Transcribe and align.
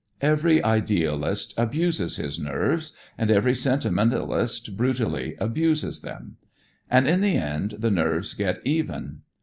Every 0.21 0.63
idealist 0.63 1.53
abuses 1.57 2.15
his 2.15 2.39
nerves, 2.39 2.93
and 3.19 3.29
every 3.29 3.53
sentimentalist 3.53 4.75
brutally 4.75 5.35
abuses 5.39 6.01
them. 6.01 6.37
And 6.89 7.07
in 7.07 7.21
the 7.21 7.35
end, 7.35 7.75
the 7.77 7.91
nerves 7.91 8.33
get 8.33 8.61
even. 8.65 9.19